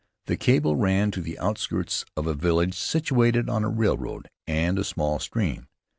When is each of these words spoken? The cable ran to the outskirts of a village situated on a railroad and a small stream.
The 0.25 0.35
cable 0.35 0.75
ran 0.77 1.11
to 1.11 1.21
the 1.21 1.37
outskirts 1.37 2.05
of 2.17 2.25
a 2.25 2.33
village 2.33 2.73
situated 2.75 3.47
on 3.51 3.63
a 3.63 3.69
railroad 3.69 4.29
and 4.47 4.79
a 4.79 4.83
small 4.83 5.19
stream. 5.19 5.67